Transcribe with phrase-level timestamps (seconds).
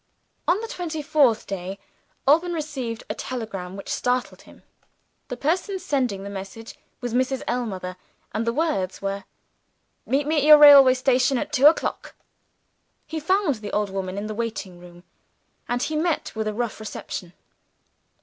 [0.47, 1.45] On the twenty fourth,
[2.27, 4.63] Alban received a telegram which startled him.
[5.27, 7.43] The person sending the message was Mrs.
[7.47, 7.97] Ellmother;
[8.33, 9.25] and the words were:
[10.07, 12.15] "Meet me at your railway station to day, at two o'clock."
[13.05, 15.03] He found the old woman in the waiting room;
[15.69, 17.33] and he met with a rough reception.